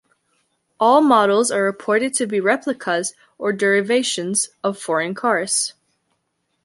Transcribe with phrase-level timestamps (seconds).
[0.79, 5.75] All models are reported to be replicas or derivations of foreign cars.